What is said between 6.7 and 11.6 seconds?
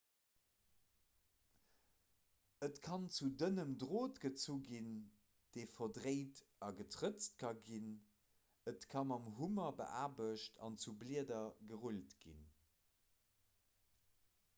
getrëtzt ka ginn et ka mam hummer beaarbecht an zu blieder